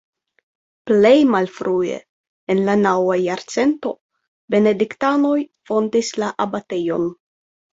Plej 0.91 1.11
malfrue 1.33 1.99
en 2.53 2.63
la 2.69 2.75
naŭa 2.85 3.19
jarcento 3.25 3.93
Benediktanoj 4.55 5.37
fondis 5.73 6.11
la 6.25 6.33
abatejon. 6.49 7.09